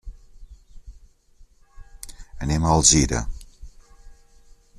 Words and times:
Anem 2.41 2.65
a 2.65 2.73
Alzira. 2.79 3.21